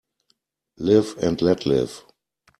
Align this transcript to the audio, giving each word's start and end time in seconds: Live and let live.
Live 0.79 1.15
and 1.21 1.39
let 1.43 1.67
live. 1.67 2.03